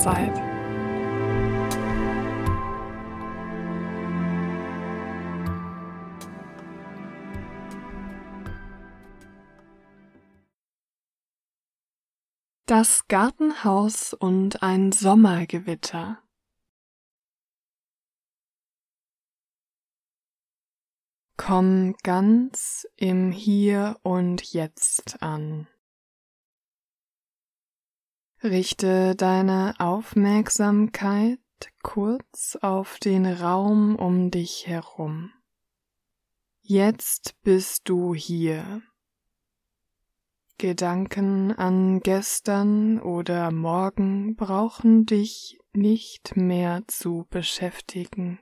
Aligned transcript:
Zeit. 0.00 0.34
Das 12.66 13.08
Gartenhaus 13.08 14.14
und 14.14 14.62
ein 14.62 14.92
Sommergewitter. 14.92 16.22
Komm 21.36 21.96
ganz 22.04 22.86
im 22.96 23.32
Hier 23.32 23.98
und 24.02 24.52
Jetzt 24.52 25.20
an. 25.20 25.66
Richte 28.42 29.14
deine 29.16 29.74
Aufmerksamkeit 29.78 31.38
kurz 31.82 32.56
auf 32.62 32.98
den 32.98 33.26
Raum 33.26 33.96
um 33.96 34.30
dich 34.30 34.66
herum. 34.66 35.30
Jetzt 36.62 37.34
bist 37.42 37.88
du 37.88 38.14
hier. 38.14 38.80
Gedanken 40.56 41.52
an 41.52 42.00
gestern 42.00 42.98
oder 42.98 43.50
morgen 43.50 44.36
brauchen 44.36 45.04
dich 45.04 45.58
nicht 45.74 46.34
mehr 46.34 46.82
zu 46.86 47.26
beschäftigen. 47.28 48.38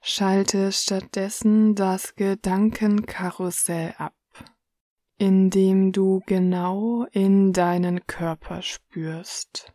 Schalte 0.00 0.72
stattdessen 0.72 1.76
das 1.76 2.16
Gedankenkarussell 2.16 3.94
ab, 3.98 4.16
indem 5.16 5.92
du 5.92 6.20
genau 6.26 7.04
in 7.12 7.52
deinen 7.52 8.06
Körper 8.06 8.62
spürst. 8.62 9.72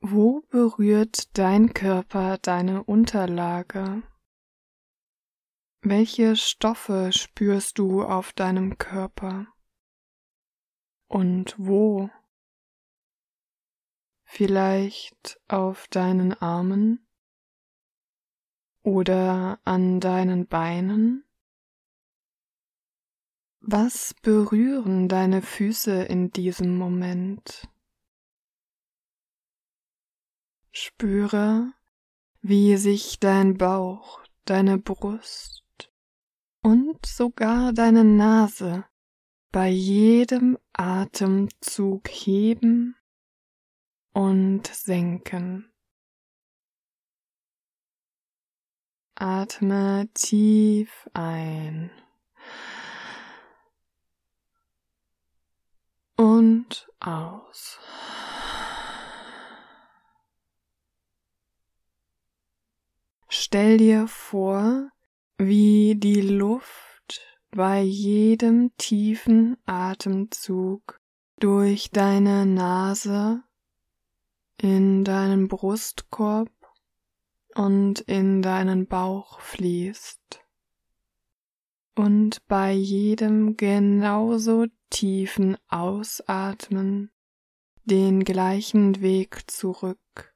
Wo 0.00 0.42
berührt 0.50 1.36
dein 1.38 1.72
Körper 1.72 2.38
deine 2.38 2.84
Unterlage? 2.84 4.02
Welche 5.80 6.36
Stoffe 6.36 7.10
spürst 7.12 7.78
du 7.78 8.02
auf 8.02 8.32
deinem 8.32 8.76
Körper? 8.78 9.46
Und 11.08 11.54
wo? 11.58 12.10
Vielleicht 14.24 15.40
auf 15.48 15.88
deinen 15.88 16.34
Armen 16.34 17.06
oder 18.82 19.58
an 19.64 20.00
deinen 20.00 20.46
Beinen? 20.46 21.23
Was 23.66 24.12
berühren 24.20 25.08
deine 25.08 25.40
Füße 25.40 26.02
in 26.02 26.30
diesem 26.30 26.76
Moment? 26.76 27.66
Spüre, 30.70 31.72
wie 32.42 32.76
sich 32.76 33.20
dein 33.20 33.56
Bauch, 33.56 34.22
deine 34.44 34.76
Brust 34.76 35.64
und 36.62 37.06
sogar 37.06 37.72
deine 37.72 38.04
Nase 38.04 38.84
bei 39.50 39.70
jedem 39.70 40.58
Atemzug 40.74 42.06
heben 42.08 42.96
und 44.12 44.66
senken. 44.66 45.72
Atme 49.14 50.10
tief 50.12 51.08
ein 51.14 51.90
und 56.16 56.88
aus. 57.00 57.78
Stell 63.28 63.78
dir 63.78 64.06
vor, 64.06 64.90
wie 65.38 65.96
die 65.96 66.20
Luft 66.20 67.20
bei 67.50 67.80
jedem 67.82 68.76
tiefen 68.76 69.56
Atemzug 69.66 71.00
durch 71.38 71.90
deine 71.90 72.46
Nase 72.46 73.42
in 74.60 75.04
deinen 75.04 75.48
Brustkorb 75.48 76.50
und 77.54 78.00
in 78.00 78.42
deinen 78.42 78.86
Bauch 78.86 79.40
fließt 79.40 80.44
und 81.96 82.46
bei 82.48 82.72
jedem 82.72 83.56
genauso 83.56 84.66
tiefen 84.94 85.56
Ausatmen 85.66 87.10
den 87.82 88.22
gleichen 88.22 89.00
Weg 89.00 89.50
zurück 89.50 90.32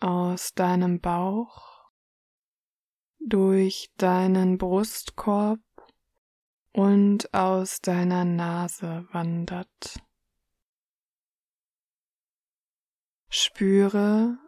aus 0.00 0.54
deinem 0.54 0.98
Bauch 0.98 1.90
durch 3.20 3.90
deinen 3.98 4.56
Brustkorb 4.56 5.60
und 6.72 7.34
aus 7.34 7.82
deiner 7.82 8.24
Nase 8.24 9.06
wandert. 9.12 10.00
Spüre, 13.28 14.38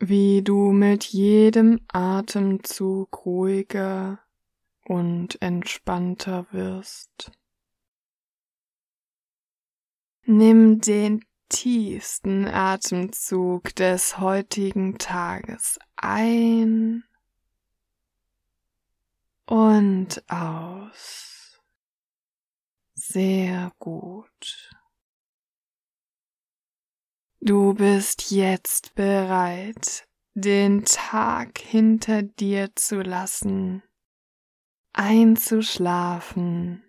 wie 0.00 0.42
du 0.42 0.70
mit 0.72 1.04
jedem 1.04 1.80
Atemzug 1.88 3.24
ruhiger 3.24 4.20
und 4.84 5.40
entspannter 5.40 6.46
wirst. 6.52 7.32
Nimm 10.28 10.80
den 10.80 11.24
tiefsten 11.48 12.48
Atemzug 12.48 13.76
des 13.76 14.18
heutigen 14.18 14.98
Tages 14.98 15.78
ein 15.94 17.04
und 19.46 20.24
aus. 20.28 21.62
Sehr 22.94 23.70
gut. 23.78 24.70
Du 27.40 27.74
bist 27.74 28.32
jetzt 28.32 28.96
bereit, 28.96 30.08
den 30.34 30.84
Tag 30.84 31.58
hinter 31.58 32.24
dir 32.24 32.74
zu 32.74 33.00
lassen, 33.00 33.84
einzuschlafen 34.92 36.82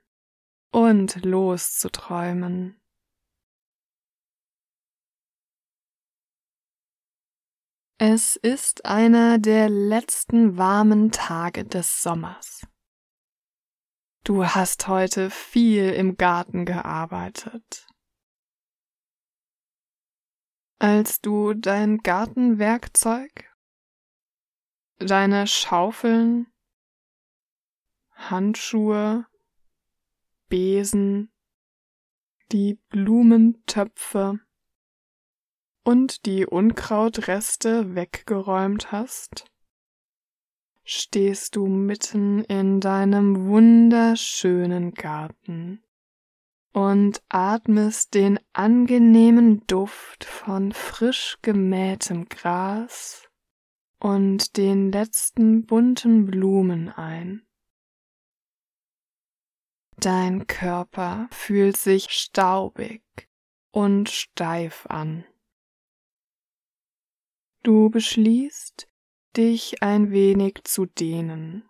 und 0.71 1.23
loszuträumen. 1.23 2.81
Es 7.99 8.35
ist 8.35 8.85
einer 8.85 9.39
der 9.39 9.69
letzten 9.69 10.55
warmen 10.55 11.11
Tage 11.11 11.65
des 11.65 12.03
Sommers. 12.03 12.67
Du 14.23 14.45
hast 14.45 14.87
heute 14.87 15.31
viel 15.31 15.89
im 15.93 16.15
Garten 16.15 16.65
gearbeitet. 16.65 17.87
Als 20.77 21.21
du 21.21 21.55
dein 21.55 21.97
Gartenwerkzeug, 21.97 23.51
deine 24.99 25.47
Schaufeln, 25.47 26.53
Handschuhe, 28.11 29.25
Besen, 30.49 31.33
die 32.51 32.75
Blumentöpfe 32.89 34.39
und 35.87 36.25
die 36.25 36.45
Unkrautreste 36.45 37.95
weggeräumt 37.95 38.91
hast, 38.91 39.45
stehst 40.83 41.55
du 41.55 41.65
mitten 41.65 42.43
in 42.43 42.81
deinem 42.81 43.45
wunderschönen 43.45 44.93
Garten 44.95 45.81
und 46.73 47.23
atmest 47.29 48.15
den 48.15 48.37
angenehmen 48.51 49.65
Duft 49.67 50.25
von 50.25 50.73
frisch 50.73 51.37
gemähtem 51.41 52.27
Gras 52.27 53.29
und 53.97 54.57
den 54.57 54.91
letzten 54.91 55.65
bunten 55.65 56.25
Blumen 56.25 56.89
ein. 56.89 57.47
Dein 59.95 60.47
Körper 60.47 61.29
fühlt 61.31 61.77
sich 61.77 62.09
staubig 62.09 63.03
und 63.71 64.09
steif 64.09 64.85
an. 64.87 65.23
Du 67.67 67.89
beschließt, 67.89 68.87
dich 69.35 69.83
ein 69.83 70.11
wenig 70.11 70.61
zu 70.63 70.85
dehnen. 70.85 71.67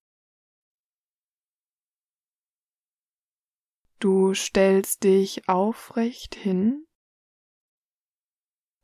Du 3.97 4.35
stellst 4.35 5.03
dich 5.05 5.49
aufrecht 5.49 6.35
hin, 6.35 6.85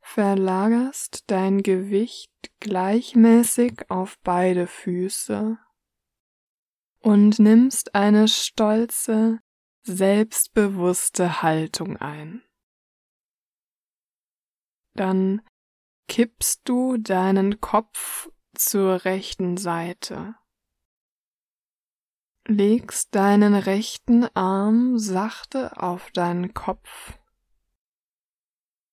verlagerst 0.00 1.30
dein 1.30 1.62
Gewicht 1.62 2.32
gleichmäßig 2.58 3.88
auf 3.92 4.18
beide 4.24 4.66
Füße 4.66 5.56
und 6.98 7.38
nimmst 7.38 7.94
eine 7.94 8.26
stolze, 8.26 9.38
selbstbewusste 9.84 11.42
Haltung 11.42 11.96
ein. 11.96 12.42
Dann 14.94 15.40
kippst 16.08 16.62
du 16.64 16.96
deinen 16.96 17.60
Kopf 17.60 18.30
zur 18.54 19.04
rechten 19.04 19.56
Seite. 19.56 20.34
Legst 22.46 23.14
deinen 23.14 23.54
rechten 23.54 24.24
Arm 24.34 24.98
sachte 24.98 25.80
auf 25.80 26.10
deinen 26.10 26.52
Kopf 26.52 27.18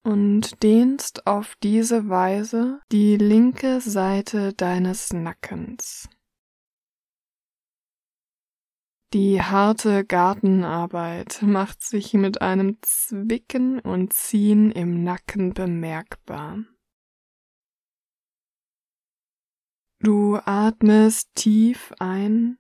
und 0.04 0.64
dehnst 0.64 1.28
auf 1.28 1.56
diese 1.62 2.10
Weise 2.10 2.80
die 2.92 3.18
linke 3.18 3.82
Seite 3.82 4.54
deines 4.54 5.12
Nackens. 5.14 6.10
Die 9.14 9.42
harte 9.42 10.06
Gartenarbeit 10.06 11.42
macht 11.42 11.84
sich 11.84 12.14
mit 12.14 12.42
einem 12.42 12.78
Zwicken 12.82 13.80
und 13.80 14.14
Ziehen 14.14 14.72
im 14.72 15.04
Nacken 15.04 15.54
bemerkbar. 15.54 16.60
Du 20.04 20.36
atmest 20.38 21.30
tief 21.36 21.94
ein 22.00 22.58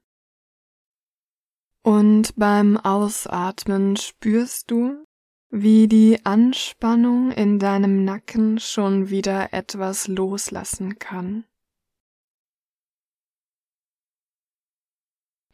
und 1.82 2.36
beim 2.36 2.78
Ausatmen 2.78 3.96
spürst 3.96 4.70
du, 4.70 5.08
wie 5.50 5.88
die 5.88 6.24
Anspannung 6.24 7.32
in 7.32 7.58
deinem 7.58 8.06
Nacken 8.06 8.60
schon 8.60 9.10
wieder 9.10 9.54
etwas 9.54 10.08
loslassen 10.08 11.00
kann. 11.00 11.46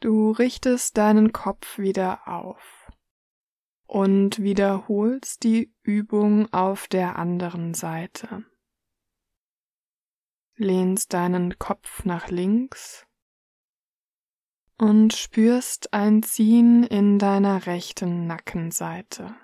Du 0.00 0.32
richtest 0.32 0.98
deinen 0.98 1.32
Kopf 1.32 1.78
wieder 1.78 2.28
auf 2.28 2.92
und 3.86 4.40
wiederholst 4.40 5.42
die 5.42 5.74
Übung 5.82 6.52
auf 6.52 6.86
der 6.86 7.16
anderen 7.16 7.72
Seite. 7.72 8.44
Lehnst 10.60 11.12
deinen 11.12 11.56
Kopf 11.60 12.04
nach 12.04 12.30
links 12.30 13.06
und 14.76 15.14
spürst 15.14 15.94
ein 15.94 16.24
Ziehen 16.24 16.82
in 16.82 17.20
deiner 17.20 17.66
rechten 17.66 18.26
Nackenseite. 18.26 19.36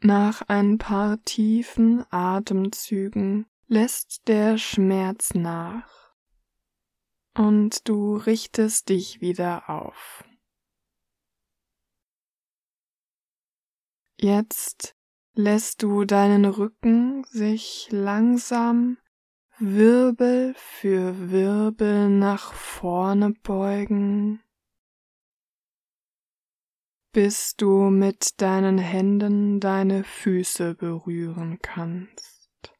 Nach 0.00 0.42
ein 0.48 0.78
paar 0.78 1.22
tiefen 1.22 2.04
Atemzügen 2.10 3.46
lässt 3.68 4.26
der 4.26 4.58
Schmerz 4.58 5.32
nach 5.32 6.12
und 7.34 7.88
du 7.88 8.16
richtest 8.16 8.88
dich 8.88 9.20
wieder 9.20 9.70
auf. 9.70 10.24
Jetzt 14.18 14.95
lässt 15.36 15.82
du 15.82 16.04
deinen 16.04 16.44
Rücken 16.44 17.24
sich 17.24 17.88
langsam 17.90 18.98
Wirbel 19.58 20.54
für 20.56 21.30
Wirbel 21.30 22.08
nach 22.10 22.52
vorne 22.52 23.32
beugen 23.42 24.42
bis 27.16 27.56
du 27.56 27.88
mit 27.88 28.42
deinen 28.42 28.76
Händen 28.76 29.58
deine 29.58 30.04
Füße 30.04 30.74
berühren 30.74 31.58
kannst. 31.62 32.74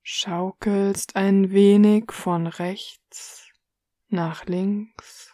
Schaukelst 0.00 1.16
ein 1.16 1.50
wenig 1.50 2.10
von 2.12 2.46
rechts 2.46 3.46
nach 4.08 4.46
links 4.46 5.29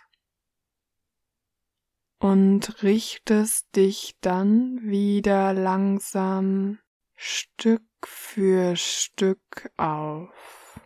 und 2.19 2.83
richtest 2.83 3.75
dich 3.77 4.17
dann 4.21 4.81
wieder 4.83 5.53
langsam 5.53 6.79
Stück 7.15 7.83
für 8.05 8.77
Stück 8.77 9.71
auf. 9.77 10.81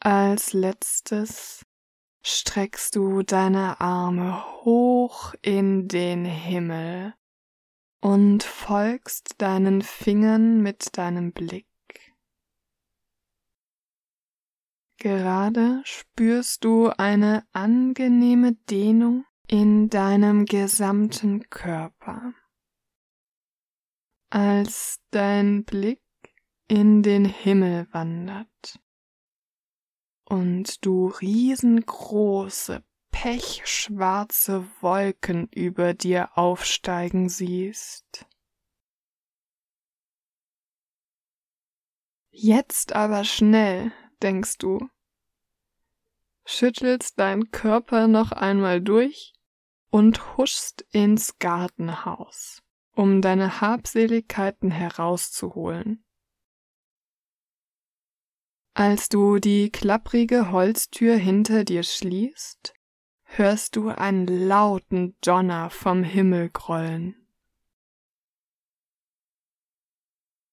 Als 0.00 0.52
letztes 0.52 1.64
streckst 2.24 2.96
du 2.96 3.22
deine 3.22 3.80
Arme 3.80 4.44
hoch 4.64 5.34
in 5.42 5.88
den 5.88 6.24
Himmel 6.24 7.14
und 8.00 8.42
folgst 8.42 9.34
deinen 9.38 9.82
Fingern 9.82 10.60
mit 10.60 10.96
deinem 10.98 11.32
Blick. 11.32 11.71
Gerade 15.02 15.82
spürst 15.82 16.62
du 16.62 16.90
eine 16.96 17.44
angenehme 17.50 18.52
Dehnung 18.70 19.24
in 19.48 19.88
deinem 19.88 20.44
gesamten 20.44 21.50
Körper, 21.50 22.34
als 24.30 25.00
dein 25.10 25.64
Blick 25.64 26.04
in 26.68 27.02
den 27.02 27.24
Himmel 27.24 27.88
wandert 27.90 28.78
und 30.24 30.86
du 30.86 31.08
riesengroße, 31.08 32.84
pechschwarze 33.10 34.64
Wolken 34.82 35.48
über 35.48 35.94
dir 35.94 36.38
aufsteigen 36.38 37.28
siehst. 37.28 38.28
Jetzt 42.30 42.92
aber 42.92 43.24
schnell, 43.24 43.92
denkst 44.22 44.58
du, 44.58 44.88
schüttelst 46.44 47.18
dein 47.18 47.50
Körper 47.50 48.08
noch 48.08 48.32
einmal 48.32 48.80
durch 48.80 49.32
und 49.90 50.36
huschst 50.36 50.82
ins 50.90 51.38
Gartenhaus, 51.38 52.62
um 52.94 53.20
deine 53.20 53.60
Habseligkeiten 53.60 54.70
herauszuholen. 54.70 56.04
Als 58.74 59.10
du 59.10 59.38
die 59.38 59.70
klapprige 59.70 60.50
Holztür 60.50 61.16
hinter 61.16 61.64
dir 61.64 61.82
schließt, 61.82 62.72
hörst 63.24 63.76
du 63.76 63.90
einen 63.90 64.26
lauten 64.26 65.14
Donner 65.20 65.68
vom 65.68 66.02
Himmel 66.02 66.48
grollen. 66.48 67.21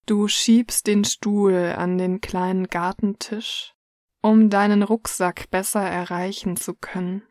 Du 0.10 0.28
schiebst 0.28 0.88
den 0.88 1.06
Stuhl 1.06 1.76
an 1.78 2.00
den 2.00 2.20
kleinen 2.20 2.66
Gartentisch, 2.66 3.76
um 4.24 4.50
deinen 4.50 4.82
Rucksack 4.82 5.52
besser 5.52 5.84
erreichen 5.84 6.58
zu 6.58 6.74
können. 6.74 7.22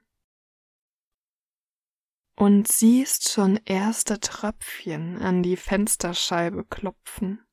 Und 2.37 2.69
siehst 2.69 3.31
schon 3.31 3.57
erste 3.65 4.21
Tröpfchen 4.21 5.19
an 5.19 5.43
die 5.43 5.57
Fensterscheibe 5.57 6.65
klopfen. 6.67 7.45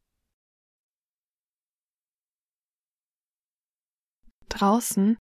Draußen 4.50 5.17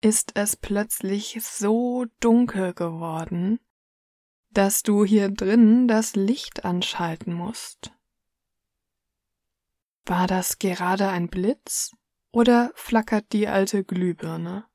ist 0.00 0.32
es 0.34 0.56
plötzlich 0.56 1.36
so 1.42 2.06
dunkel 2.20 2.72
geworden, 2.72 3.60
dass 4.48 4.82
du 4.82 5.04
hier 5.04 5.28
drin 5.28 5.88
das 5.88 6.16
Licht 6.16 6.64
anschalten 6.64 7.34
musst. 7.34 7.92
War 10.12 10.26
das 10.26 10.58
gerade 10.58 11.08
ein 11.08 11.28
Blitz 11.28 11.90
oder 12.32 12.70
flackert 12.74 13.32
die 13.32 13.48
alte 13.48 13.82
Glühbirne? 13.82 14.66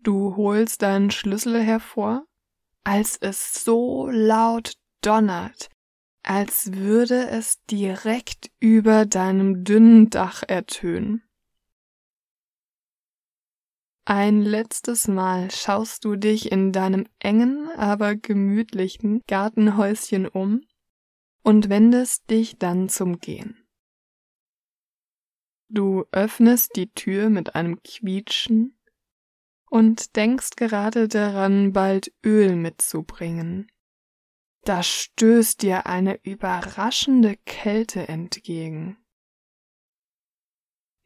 Du 0.00 0.34
holst 0.34 0.80
deinen 0.80 1.10
Schlüssel 1.10 1.62
hervor, 1.62 2.24
als 2.84 3.18
es 3.18 3.62
so 3.62 4.08
laut 4.08 4.78
donnert, 5.02 5.68
als 6.22 6.72
würde 6.72 7.28
es 7.28 7.62
direkt 7.66 8.50
über 8.60 9.04
deinem 9.04 9.62
dünnen 9.64 10.08
Dach 10.08 10.42
ertönen. 10.42 11.28
Ein 14.06 14.40
letztes 14.40 15.06
Mal 15.06 15.50
schaust 15.50 16.02
du 16.06 16.16
dich 16.16 16.50
in 16.50 16.72
deinem 16.72 17.08
engen, 17.18 17.68
aber 17.76 18.16
gemütlichen 18.16 19.22
Gartenhäuschen 19.26 20.26
um 20.26 20.62
und 21.48 21.68
wendest 21.68 22.30
dich 22.30 22.58
dann 22.58 22.88
zum 22.88 23.20
Gehen. 23.20 23.66
Du 25.70 26.04
öffnest 26.12 26.76
die 26.76 26.92
Tür 26.92 27.30
mit 27.30 27.54
einem 27.54 27.82
Quietschen 27.82 28.78
und 29.70 30.16
denkst 30.16 30.50
gerade 30.56 31.08
daran, 31.08 31.72
bald 31.72 32.12
Öl 32.24 32.56
mitzubringen 32.56 33.70
da 34.68 34.82
stößt 34.82 35.62
dir 35.62 35.86
eine 35.86 36.22
überraschende 36.24 37.38
Kälte 37.46 38.06
entgegen. 38.06 38.98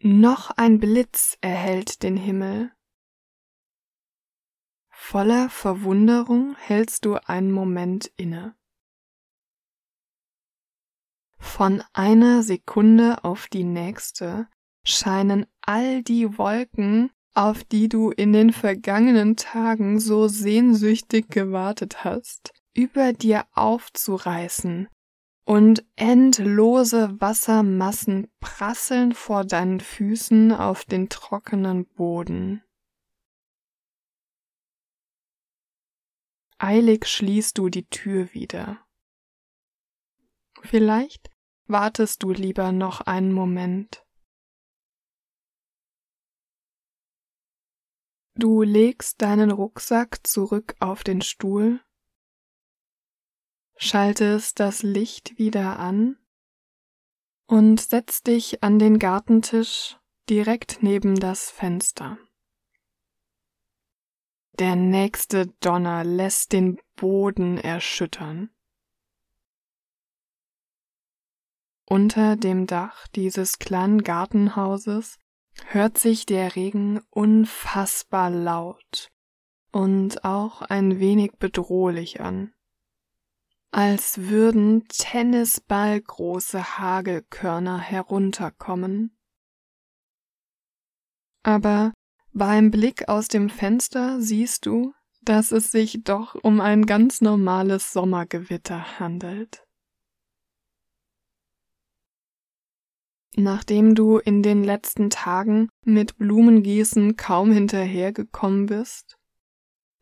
Noch 0.01 0.51
ein 0.51 0.81
Blitz 0.81 1.39
erhellt 1.41 2.03
den 2.03 2.17
Himmel. 2.17 2.73
Voller 4.91 5.49
Verwunderung 5.49 6.57
hältst 6.57 7.05
du 7.05 7.15
einen 7.25 7.53
Moment 7.53 8.11
inne. 8.17 8.57
Von 11.43 11.83
einer 11.93 12.43
Sekunde 12.43 13.25
auf 13.25 13.49
die 13.49 13.65
nächste 13.65 14.47
scheinen 14.85 15.45
all 15.61 16.03
die 16.03 16.39
Wolken, 16.39 17.11
auf 17.35 17.65
die 17.65 17.89
du 17.89 18.11
in 18.11 18.33
den 18.33 18.53
vergangenen 18.53 19.37
Tagen 19.37 19.99
so 20.01 20.29
sehnsüchtig 20.29 21.29
gewartet 21.29 22.05
hast, 22.05 22.53
über 22.75 23.13
dir 23.13 23.45
aufzureißen, 23.53 24.89
und 25.45 25.85
endlose 25.97 27.21
Wassermassen 27.21 28.31
prasseln 28.41 29.13
vor 29.13 29.45
deinen 29.45 29.81
Füßen 29.81 30.53
auf 30.53 30.85
den 30.85 31.09
trockenen 31.11 31.87
Boden. 31.87 32.63
Eilig 36.57 37.07
schließt 37.07 37.59
du 37.59 37.69
die 37.69 37.87
Tür 37.89 38.33
wieder. 38.33 38.87
Vielleicht 40.63 41.32
wartest 41.66 42.23
du 42.23 42.33
lieber 42.33 42.73
noch 42.73 43.00
einen 43.00 43.33
Moment. 43.33 44.04
Du 48.35 48.62
legst 48.62 49.21
deinen 49.21 49.50
Rucksack 49.50 50.26
zurück 50.26 50.75
auf 50.81 51.04
den 51.04 51.21
Stuhl, 51.21 51.81
schaltest 53.76 54.59
das 54.59 54.83
Licht 54.83 55.38
wieder 55.38 55.78
an 55.78 56.16
und 57.47 57.81
setzt 57.81 58.26
dich 58.26 58.62
an 58.62 58.78
den 58.78 58.99
Gartentisch 58.99 59.99
direkt 60.31 60.83
neben 60.83 61.16
das 61.16 61.50
Fenster. 61.50 62.16
Der 64.59 64.76
nächste 64.76 65.47
Donner 65.61 66.04
lässt 66.04 66.52
den 66.52 66.78
Boden 66.97 67.59
erschüttern. 67.59 68.52
Unter 71.93 72.37
dem 72.37 72.67
Dach 72.67 73.07
dieses 73.09 73.59
kleinen 73.59 74.03
Gartenhauses 74.03 75.19
hört 75.67 75.99
sich 75.99 76.25
der 76.25 76.57
Regen 76.57 77.03
unfassbar 77.11 78.31
laut 78.31 79.11
und 79.73 80.25
auch 80.25 80.63
ein 80.63 81.01
wenig 81.01 81.33
bedrohlich 81.39 82.23
an, 82.23 82.55
als 83.73 84.31
würden 84.31 84.89
tennisballgroße 84.89 86.79
Hagelkörner 86.79 87.79
herunterkommen. 87.79 89.15
Aber 91.43 91.93
beim 92.33 92.71
Blick 92.71 93.11
aus 93.11 93.29
dem 93.29 93.51
Fenster 93.51 94.19
siehst 94.19 94.65
du, 94.65 94.95
dass 95.21 95.53
es 95.53 95.71
sich 95.71 96.03
doch 96.05 96.37
um 96.37 96.63
ein 96.63 96.87
ganz 96.87 97.21
normales 97.21 97.93
Sommergewitter 97.93 98.99
handelt. 98.99 99.67
Nachdem 103.37 103.95
du 103.95 104.19
in 104.19 104.43
den 104.43 104.62
letzten 104.62 105.09
Tagen 105.09 105.71
mit 105.85 106.19
Blumengießen 106.19 107.17
kaum 107.17 107.51
hinterhergekommen 107.51 108.67
bist, 108.67 109.19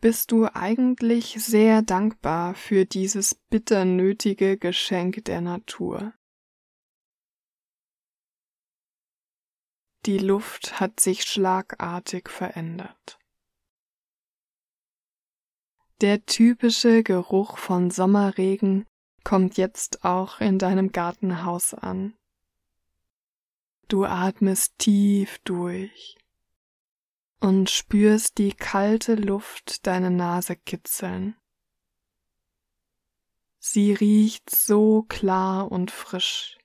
bist 0.00 0.32
du 0.32 0.46
eigentlich 0.46 1.34
sehr 1.38 1.82
dankbar 1.82 2.54
für 2.54 2.87
dieses 2.87 3.34
bitter 3.34 3.84
nötige 3.84 4.56
Geschenk 4.56 5.25
der 5.26 5.42
Natur. 5.42 6.12
Die 10.06 10.18
Luft 10.18 10.80
hat 10.80 10.99
sich 10.99 11.22
schlagartig 11.25 12.30
verändert. 12.30 13.18
Der 16.00 16.25
typische 16.25 17.02
Geruch 17.02 17.58
von 17.58 17.90
Sommerregen 17.90 18.87
kommt 19.22 19.58
jetzt 19.58 20.02
auch 20.02 20.40
in 20.40 20.58
deinem 20.58 20.92
Gartenhaus 20.92 21.75
an. 21.75 22.14
Du 23.90 24.04
atmest 24.04 24.78
tief 24.78 25.40
durch 25.40 26.16
und 27.40 27.70
spürst 27.70 28.38
die 28.38 28.52
kalte 28.52 29.16
Luft 29.16 29.85
deine 29.85 30.12
Nase 30.12 30.54
kitzeln. 30.54 31.37
Sie 33.59 33.92
riecht 33.92 34.49
so 34.49 35.02
klar 35.02 35.73
und 35.73 35.90
frisch 35.90 36.56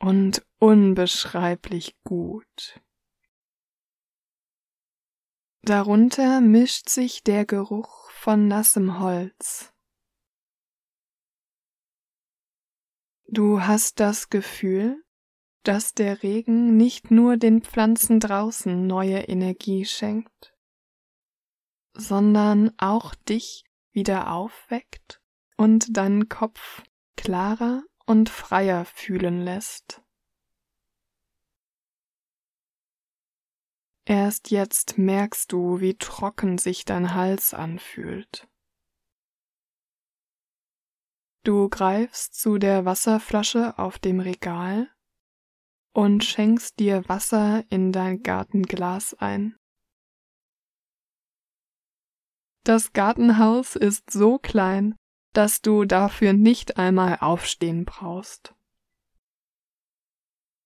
und 0.00 0.44
unbeschreiblich 0.58 1.94
gut. 2.02 2.82
Darunter 5.62 6.40
mischt 6.40 6.88
sich 6.88 7.22
der 7.22 7.46
Geruch 7.46 8.10
von 8.10 8.48
nassem 8.48 8.98
Holz. 8.98 9.72
Du 13.28 13.60
hast 13.60 14.00
das 14.00 14.30
Gefühl, 14.30 15.05
dass 15.66 15.94
der 15.94 16.22
Regen 16.22 16.76
nicht 16.76 17.10
nur 17.10 17.36
den 17.36 17.60
Pflanzen 17.60 18.20
draußen 18.20 18.86
neue 18.86 19.18
Energie 19.22 19.84
schenkt, 19.84 20.56
sondern 21.92 22.72
auch 22.78 23.16
dich 23.16 23.64
wieder 23.90 24.30
aufweckt 24.30 25.20
und 25.56 25.96
deinen 25.96 26.28
Kopf 26.28 26.84
klarer 27.16 27.82
und 28.04 28.28
freier 28.28 28.84
fühlen 28.84 29.42
lässt. 29.42 30.02
Erst 34.04 34.52
jetzt 34.52 34.98
merkst 34.98 35.50
du, 35.50 35.80
wie 35.80 35.96
trocken 35.98 36.58
sich 36.58 36.84
dein 36.84 37.12
Hals 37.12 37.54
anfühlt. 37.54 38.46
Du 41.42 41.68
greifst 41.68 42.34
zu 42.34 42.58
der 42.58 42.84
Wasserflasche 42.84 43.76
auf 43.78 43.98
dem 43.98 44.20
Regal 44.20 44.95
und 45.96 46.22
schenkst 46.24 46.78
dir 46.78 47.08
Wasser 47.08 47.64
in 47.70 47.90
dein 47.90 48.22
Gartenglas 48.22 49.14
ein. 49.14 49.56
Das 52.64 52.92
Gartenhaus 52.92 53.76
ist 53.76 54.10
so 54.10 54.36
klein, 54.38 54.94
dass 55.32 55.62
du 55.62 55.86
dafür 55.86 56.34
nicht 56.34 56.76
einmal 56.76 57.16
aufstehen 57.20 57.86
brauchst. 57.86 58.54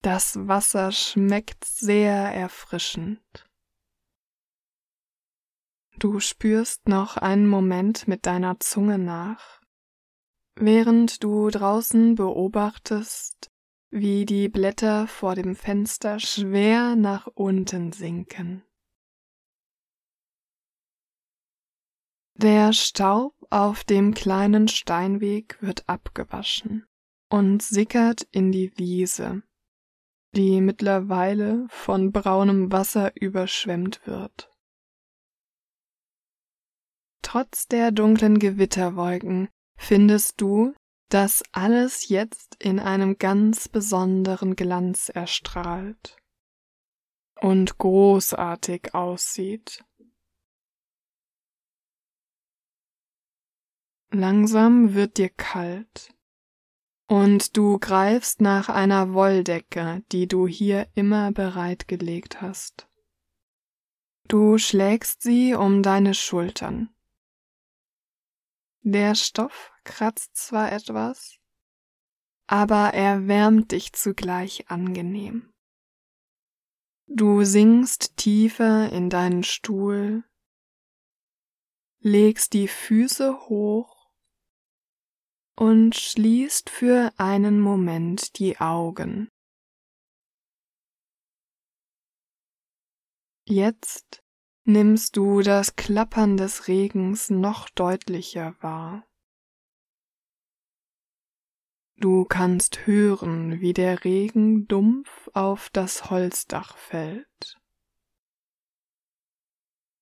Das 0.02 0.48
Wasser 0.48 0.90
schmeckt 0.90 1.64
sehr 1.64 2.12
erfrischend. 2.12 3.48
Du 6.00 6.18
spürst 6.18 6.88
noch 6.88 7.16
einen 7.16 7.46
Moment 7.46 8.08
mit 8.08 8.26
deiner 8.26 8.58
Zunge 8.58 8.98
nach, 8.98 9.60
während 10.56 11.22
du 11.22 11.50
draußen 11.50 12.16
beobachtest, 12.16 13.49
wie 13.90 14.24
die 14.24 14.48
Blätter 14.48 15.06
vor 15.06 15.34
dem 15.34 15.56
Fenster 15.56 16.20
schwer 16.20 16.96
nach 16.96 17.26
unten 17.26 17.92
sinken. 17.92 18.62
Der 22.34 22.72
Staub 22.72 23.34
auf 23.50 23.84
dem 23.84 24.14
kleinen 24.14 24.68
Steinweg 24.68 25.60
wird 25.60 25.86
abgewaschen 25.88 26.86
und 27.28 27.62
sickert 27.62 28.22
in 28.30 28.50
die 28.50 28.72
Wiese, 28.78 29.42
die 30.34 30.60
mittlerweile 30.60 31.66
von 31.68 32.12
braunem 32.12 32.72
Wasser 32.72 33.12
überschwemmt 33.20 34.06
wird. 34.06 34.50
Trotz 37.22 37.66
der 37.68 37.92
dunklen 37.92 38.38
Gewitterwolken 38.38 39.48
findest 39.76 40.40
du, 40.40 40.74
dass 41.10 41.42
alles 41.52 42.08
jetzt 42.08 42.56
in 42.62 42.78
einem 42.78 43.18
ganz 43.18 43.68
besonderen 43.68 44.56
Glanz 44.56 45.08
erstrahlt 45.08 46.16
und 47.40 47.78
großartig 47.78 48.94
aussieht. 48.94 49.84
Langsam 54.12 54.94
wird 54.94 55.18
dir 55.18 55.30
kalt 55.30 56.14
und 57.08 57.56
du 57.56 57.78
greifst 57.78 58.40
nach 58.40 58.68
einer 58.68 59.12
Wolldecke, 59.12 60.04
die 60.12 60.28
du 60.28 60.46
hier 60.46 60.88
immer 60.94 61.32
bereitgelegt 61.32 62.40
hast. 62.40 62.88
Du 64.28 64.58
schlägst 64.58 65.22
sie 65.22 65.54
um 65.54 65.82
deine 65.82 66.14
Schultern. 66.14 66.90
Der 68.82 69.14
Stoff 69.14 69.72
kratzt 69.84 70.36
zwar 70.36 70.72
etwas, 70.72 71.38
aber 72.46 72.94
er 72.94 73.28
wärmt 73.28 73.72
dich 73.72 73.92
zugleich 73.92 74.70
angenehm. 74.70 75.52
Du 77.06 77.44
sinkst 77.44 78.16
tiefer 78.16 78.90
in 78.90 79.10
deinen 79.10 79.44
Stuhl, 79.44 80.24
legst 81.98 82.54
die 82.54 82.68
Füße 82.68 83.48
hoch 83.48 84.10
und 85.56 85.94
schließt 85.94 86.70
für 86.70 87.12
einen 87.18 87.60
Moment 87.60 88.38
die 88.38 88.58
Augen. 88.60 89.28
Jetzt 93.44 94.19
nimmst 94.72 95.16
du 95.16 95.42
das 95.42 95.76
Klappern 95.76 96.36
des 96.36 96.68
Regens 96.68 97.30
noch 97.30 97.68
deutlicher 97.70 98.54
wahr. 98.60 99.04
Du 101.96 102.24
kannst 102.24 102.86
hören, 102.86 103.60
wie 103.60 103.74
der 103.74 104.04
Regen 104.04 104.66
dumpf 104.66 105.28
auf 105.34 105.68
das 105.70 106.10
Holzdach 106.10 106.76
fällt. 106.76 107.60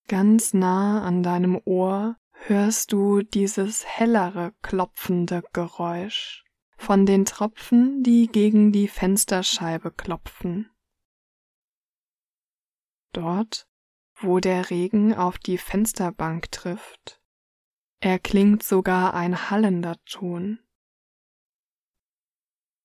Ganz 0.06 0.54
nah 0.54 1.02
an 1.02 1.22
deinem 1.22 1.60
Ohr 1.64 2.16
hörst 2.30 2.92
du 2.92 3.22
dieses 3.22 3.84
hellere 3.84 4.54
klopfende 4.62 5.42
Geräusch 5.52 6.44
von 6.76 7.04
den 7.04 7.25
Tropfen, 7.25 8.02
die 8.02 8.28
gegen 8.28 8.70
die 8.70 8.88
Fensterscheibe 8.88 9.90
klopfen. 9.90 10.70
Dort, 13.12 13.67
wo 14.20 14.40
der 14.40 14.70
Regen 14.70 15.14
auf 15.14 15.38
die 15.38 15.58
Fensterbank 15.58 16.50
trifft, 16.50 17.20
erklingt 18.00 18.62
sogar 18.62 19.14
ein 19.14 19.50
hallender 19.50 19.96
Ton. 20.04 20.60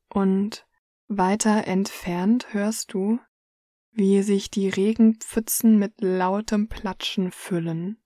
Und 0.09 0.67
weiter 1.07 1.67
entfernt 1.67 2.53
hörst 2.53 2.93
du, 2.93 3.19
wie 3.91 4.21
sich 4.23 4.49
die 4.49 4.69
Regenpfützen 4.69 5.77
mit 5.77 6.01
lautem 6.01 6.67
Platschen 6.67 7.31
füllen 7.31 8.03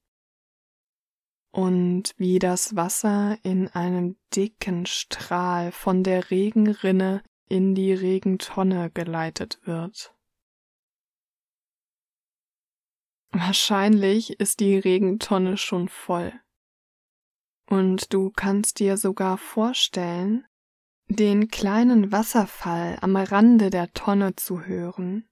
und 1.51 2.13
wie 2.17 2.39
das 2.39 2.75
Wasser 2.75 3.37
in 3.43 3.67
einem 3.69 4.17
dicken 4.35 4.85
Strahl 4.85 5.71
von 5.71 6.03
der 6.03 6.29
Regenrinne 6.29 7.23
in 7.47 7.73
die 7.73 7.93
Regentonne 7.93 8.91
geleitet 8.91 9.59
wird. 9.63 10.13
Wahrscheinlich 13.31 14.39
ist 14.39 14.59
die 14.59 14.77
Regentonne 14.77 15.57
schon 15.57 15.89
voll. 15.89 16.33
Und 17.69 18.13
du 18.13 18.31
kannst 18.31 18.79
dir 18.79 18.97
sogar 18.97 19.37
vorstellen, 19.37 20.45
den 21.09 21.49
kleinen 21.49 22.11
Wasserfall 22.11 22.97
am 23.01 23.15
Rande 23.15 23.69
der 23.69 23.91
Tonne 23.93 24.35
zu 24.35 24.65
hören. 24.65 25.27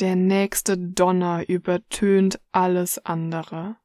Der 0.00 0.16
nächste 0.16 0.76
Donner 0.76 1.48
übertönt 1.48 2.40
alles 2.50 2.98
andere. 2.98 3.76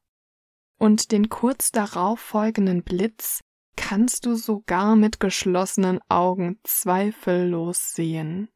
Und 0.80 1.12
den 1.12 1.30
kurz 1.30 1.72
darauf 1.72 2.20
folgenden 2.20 2.84
Blitz 2.84 3.42
kannst 3.76 4.26
du 4.26 4.36
sogar 4.36 4.96
mit 4.96 5.20
geschlossenen 5.20 6.00
Augen 6.10 6.60
zweifellos 6.64 7.94
sehen. 7.94 8.50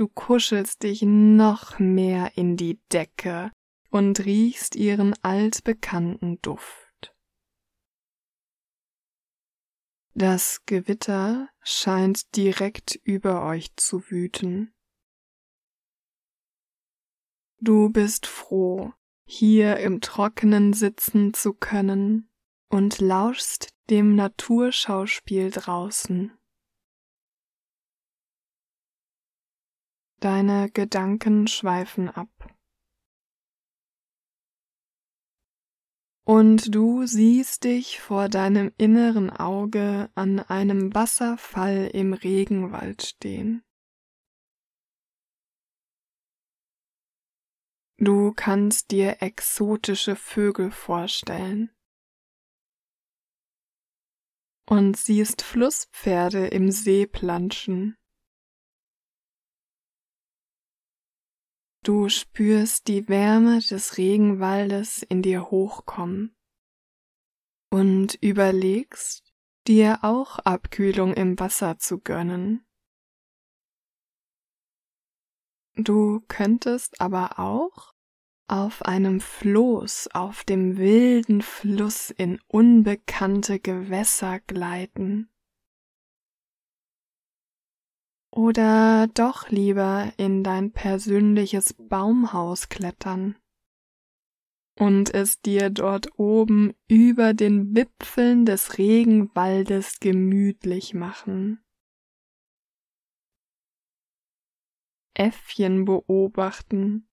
Du 0.00 0.08
kuschelst 0.08 0.82
dich 0.82 1.02
noch 1.02 1.78
mehr 1.78 2.38
in 2.38 2.56
die 2.56 2.80
Decke 2.90 3.52
und 3.90 4.20
riechst 4.20 4.74
ihren 4.74 5.12
altbekannten 5.22 6.40
Duft. 6.40 7.14
Das 10.14 10.64
Gewitter 10.64 11.50
scheint 11.60 12.34
direkt 12.34 12.98
über 13.04 13.44
euch 13.44 13.76
zu 13.76 14.10
wüten. 14.10 14.72
Du 17.58 17.90
bist 17.90 18.26
froh, 18.26 18.94
hier 19.26 19.76
im 19.76 20.00
Trockenen 20.00 20.72
sitzen 20.72 21.34
zu 21.34 21.52
können 21.52 22.30
und 22.70 23.02
lauschst 23.02 23.68
dem 23.90 24.14
Naturschauspiel 24.14 25.50
draußen. 25.50 26.39
Deine 30.20 30.70
Gedanken 30.70 31.46
schweifen 31.48 32.08
ab. 32.08 32.30
und 36.30 36.72
du 36.76 37.06
siehst 37.06 37.64
dich 37.64 38.00
vor 38.00 38.28
deinem 38.28 38.72
inneren 38.78 39.30
Auge 39.30 40.10
an 40.14 40.38
einem 40.38 40.94
Wasserfall 40.94 41.90
im 41.92 42.12
Regenwald 42.12 43.02
stehen. 43.02 43.64
Du 47.98 48.32
kannst 48.32 48.92
dir 48.92 49.20
exotische 49.22 50.14
Vögel 50.14 50.70
vorstellen 50.70 51.70
und 54.68 54.96
siehst 54.96 55.42
Flusspferde 55.42 56.46
im 56.46 56.70
See 56.70 57.08
planschen. 57.08 57.96
Du 61.82 62.10
spürst 62.10 62.88
die 62.88 63.08
Wärme 63.08 63.60
des 63.60 63.96
Regenwaldes 63.96 65.02
in 65.02 65.22
dir 65.22 65.50
hochkommen 65.50 66.36
und 67.70 68.16
überlegst, 68.20 69.32
dir 69.66 70.00
auch 70.02 70.38
Abkühlung 70.40 71.14
im 71.14 71.38
Wasser 71.38 71.78
zu 71.78 71.98
gönnen. 71.98 72.66
Du 75.76 76.20
könntest 76.28 77.00
aber 77.00 77.38
auch 77.38 77.94
auf 78.46 78.82
einem 78.82 79.20
Floß 79.20 80.08
auf 80.12 80.44
dem 80.44 80.76
wilden 80.76 81.40
Fluss 81.40 82.10
in 82.10 82.40
unbekannte 82.48 83.58
Gewässer 83.58 84.40
gleiten 84.40 85.30
oder 88.30 89.08
doch 89.14 89.48
lieber 89.50 90.12
in 90.16 90.44
dein 90.44 90.72
persönliches 90.72 91.74
Baumhaus 91.74 92.68
klettern 92.68 93.36
und 94.80 95.12
es 95.12 95.40
dir 95.42 95.68
dort 95.68 96.18
oben 96.18 96.72
über 96.88 97.34
den 97.34 97.76
Wipfeln 97.76 98.46
des 98.46 98.78
Regenwaldes 98.78 100.00
gemütlich 100.00 100.94
machen. 100.94 101.62
Äffchen 105.14 105.84
beobachten, 105.84 107.10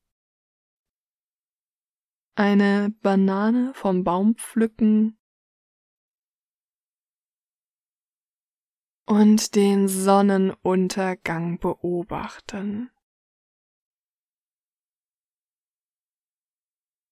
eine 2.36 2.95
Banane 3.01 3.73
vom 3.73 4.06
Baum 4.06 4.36
pflücken 4.36 5.19
und 9.07 9.55
den 9.55 9.87
Sonnenuntergang 9.87 11.59
beobachten. 11.59 12.91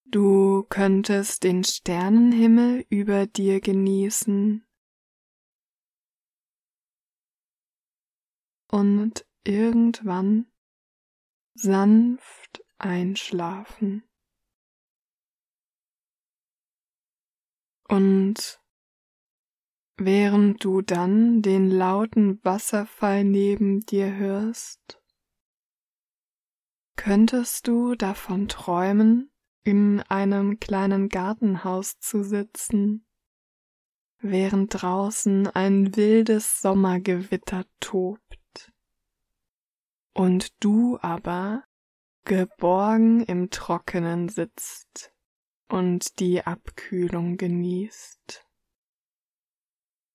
Du 0.04 0.62
könntest 0.68 1.42
den 1.42 1.64
Sternenhimmel 1.64 2.86
über 2.90 3.26
dir 3.26 3.60
genießen 3.60 4.64
und 8.70 9.26
irgendwann 9.44 10.52
sanft 11.54 12.62
einschlafen. 12.78 14.04
Und 17.88 18.60
während 19.96 20.62
du 20.62 20.82
dann 20.82 21.42
den 21.42 21.70
lauten 21.70 22.42
Wasserfall 22.44 23.24
neben 23.24 23.80
dir 23.80 24.14
hörst, 24.14 25.00
könntest 26.96 27.66
du 27.66 27.94
davon 27.94 28.48
träumen, 28.48 29.30
in 29.64 30.00
einem 30.02 30.60
kleinen 30.60 31.08
Gartenhaus 31.08 31.98
zu 31.98 32.22
sitzen, 32.22 33.04
während 34.18 34.82
draußen 34.82 35.48
ein 35.48 35.96
wildes 35.96 36.60
Sommergewitter 36.60 37.64
tobt 37.80 38.72
und 40.14 40.64
du 40.64 40.98
aber 41.02 41.64
geborgen 42.24 43.22
im 43.24 43.50
Trockenen 43.50 44.28
sitzt 44.28 45.12
und 45.68 46.18
die 46.20 46.42
Abkühlung 46.42 47.36
genießt. 47.36 48.45